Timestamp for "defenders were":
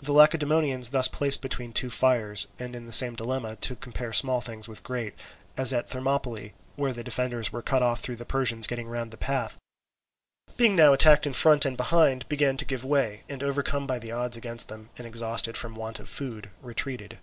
7.04-7.62